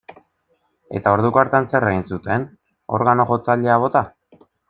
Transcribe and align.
Eta 0.99 1.11
orduko 1.17 1.41
hartan 1.41 1.67
zer 1.73 1.85
egin 1.91 2.01
zuten, 2.15 2.47
organo-jotzailea 2.99 3.79
bota? 3.87 4.03